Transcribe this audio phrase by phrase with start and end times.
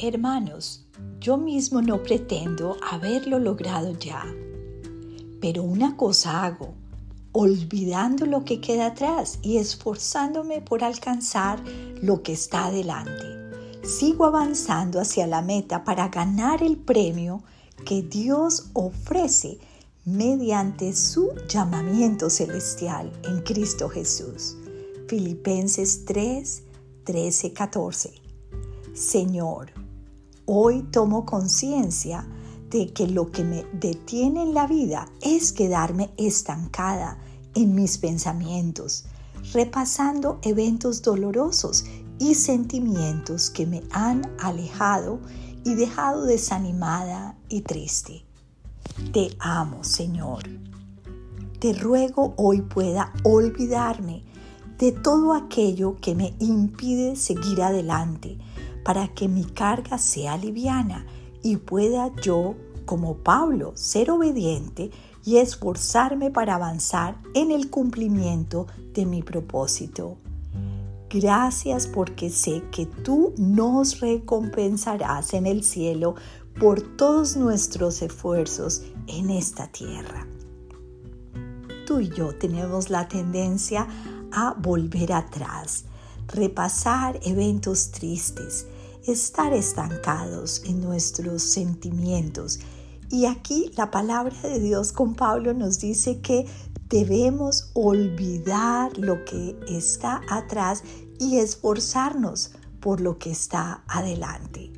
[0.00, 0.84] Hermanos,
[1.20, 4.24] yo mismo no pretendo haberlo logrado ya,
[5.40, 6.74] pero una cosa hago,
[7.30, 11.62] olvidando lo que queda atrás y esforzándome por alcanzar
[12.02, 13.22] lo que está adelante.
[13.84, 17.44] Sigo avanzando hacia la meta para ganar el premio
[17.86, 19.58] que Dios ofrece
[20.04, 24.56] mediante su llamamiento celestial en Cristo Jesús.
[25.06, 26.62] Filipenses 3,
[27.04, 28.14] 13, 14.
[28.94, 29.83] Señor,
[30.46, 32.26] hoy tomo conciencia
[32.70, 37.18] de que lo que me detiene en la vida es quedarme estancada
[37.54, 39.04] en mis pensamientos,
[39.52, 41.84] repasando eventos dolorosos
[42.18, 45.20] y sentimientos que me han alejado
[45.64, 48.24] y dejado desanimada y triste.
[49.12, 50.42] Te amo, Señor.
[51.58, 54.22] Te ruego hoy pueda olvidarme
[54.78, 58.38] de todo aquello que me impide seguir adelante
[58.84, 61.06] para que mi carga sea liviana
[61.42, 62.54] y pueda yo,
[62.84, 64.90] como Pablo, ser obediente
[65.24, 70.16] y esforzarme para avanzar en el cumplimiento de mi propósito.
[71.08, 76.16] Gracias porque sé que tú nos recompensarás en el cielo
[76.58, 80.26] por todos nuestros esfuerzos en esta tierra.
[81.86, 83.86] Tú y yo tenemos la tendencia
[84.32, 85.84] a volver atrás,
[86.28, 88.66] repasar eventos tristes,
[89.06, 92.60] estar estancados en nuestros sentimientos.
[93.10, 96.46] Y aquí la palabra de Dios con Pablo nos dice que
[96.88, 100.82] debemos olvidar lo que está atrás
[101.18, 104.72] y esforzarnos por lo que está adelante.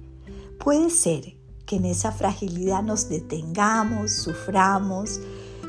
[0.59, 5.21] Puede ser que en esa fragilidad nos detengamos, suframos,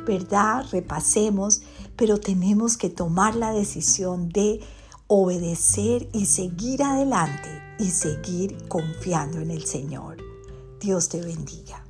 [0.05, 0.65] ¿verdad?
[0.71, 1.61] Repasemos,
[1.95, 4.59] pero tenemos que tomar la decisión de
[5.07, 10.17] obedecer y seguir adelante y seguir confiando en el Señor.
[10.79, 11.86] Dios te bendiga.